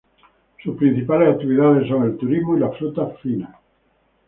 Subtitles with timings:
[0.63, 3.55] Sus principales actividades son el turismo y las frutas finas.